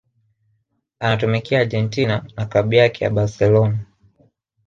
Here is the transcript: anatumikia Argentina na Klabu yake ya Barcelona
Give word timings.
anatumikia 0.99 1.59
Argentina 1.59 2.23
na 2.37 2.45
Klabu 2.45 2.73
yake 2.75 3.03
ya 3.03 3.09
Barcelona 3.09 3.79